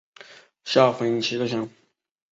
[0.65, 1.69] 下分七个乡。